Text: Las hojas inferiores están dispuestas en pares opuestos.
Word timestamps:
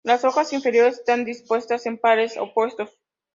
Las 0.03 0.25
hojas 0.25 0.51
inferiores 0.51 0.97
están 0.97 1.25
dispuestas 1.25 1.85
en 1.85 1.99
pares 1.99 2.35
opuestos. 2.35 2.89